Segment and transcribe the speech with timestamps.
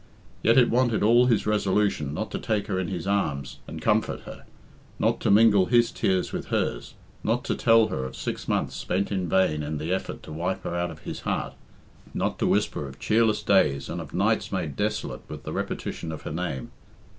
[0.41, 4.21] Yet it wanted all his resolution not to take her in his arms and comfort
[4.21, 4.45] her,
[4.97, 9.11] not to mingle his tears with hers, not to tell her of six months spent
[9.11, 11.53] in vain in the effort to wipe her out of his heart,
[12.15, 16.23] not to whisper of cheerless days and of nights made desolate with the repetition of
[16.23, 16.71] her name.